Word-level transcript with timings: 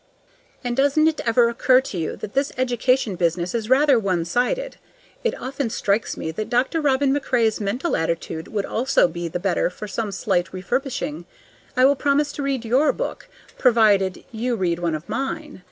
And 0.63 0.75
doesn't 0.75 1.07
it 1.07 1.21
ever 1.27 1.47
occur 1.47 1.79
to 1.79 1.95
you 1.95 2.15
that 2.15 2.33
this 2.33 2.51
education 2.57 3.15
business 3.15 3.53
is 3.53 3.69
rather 3.69 3.99
one 3.99 4.25
sided? 4.25 4.77
It 5.23 5.39
often 5.39 5.69
strikes 5.69 6.17
me 6.17 6.31
that 6.31 6.49
Dr. 6.49 6.81
Robin 6.81 7.13
MacRae's 7.13 7.61
mental 7.61 7.95
attitude 7.95 8.47
would 8.47 8.65
also 8.65 9.07
be 9.07 9.27
the 9.27 9.39
better 9.39 9.69
for 9.69 9.87
some 9.87 10.11
slight 10.11 10.51
refurbishing. 10.51 11.25
I 11.77 11.85
will 11.85 11.95
promise 11.95 12.31
to 12.31 12.41
read 12.41 12.65
your 12.65 12.91
book, 12.93 13.29
provided 13.59 14.25
you 14.31 14.55
read 14.55 14.79
one 14.79 14.95
of 14.95 15.07
mine. 15.07 15.59